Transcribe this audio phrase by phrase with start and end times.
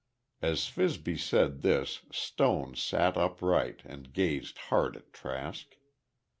[0.41, 5.75] As Fibsy said this, Stone sat upright, and gazed hard at Trask.